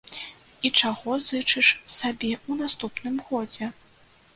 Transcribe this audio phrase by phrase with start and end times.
[0.67, 1.67] І чаго зычыш
[1.99, 3.75] сабе ў наступным годзе?